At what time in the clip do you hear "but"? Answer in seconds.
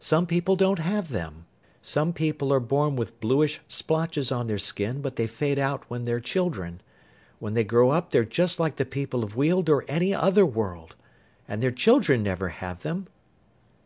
5.00-5.16